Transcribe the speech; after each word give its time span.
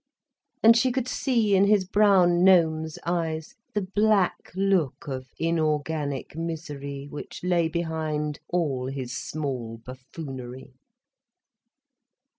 And 0.63 0.75
she 0.75 0.91
could 0.91 1.07
see 1.07 1.55
in 1.55 1.65
his 1.65 1.85
brown, 1.85 2.43
gnome's 2.43 2.97
eyes, 3.05 3.53
the 3.75 3.83
black 3.83 4.49
look 4.55 5.07
of 5.07 5.27
inorganic 5.37 6.35
misery, 6.35 7.05
which 7.11 7.43
lay 7.43 7.67
behind 7.67 8.39
all 8.49 8.87
his 8.87 9.15
small 9.15 9.77
buffoonery. 9.85 10.73